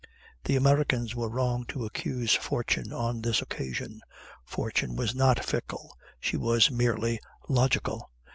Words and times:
The 0.45 0.55
Americans 0.55 1.13
were 1.13 1.29
wrong 1.29 1.63
to 1.67 1.85
accuse 1.85 2.33
fortune 2.33 2.91
on 2.91 3.21
this 3.21 3.39
occasion. 3.39 4.01
Fortune 4.43 4.95
was 4.95 5.13
not 5.13 5.45
fickle, 5.45 5.95
she 6.19 6.37
was 6.37 6.71
merely 6.71 7.19
logical. 7.47 8.09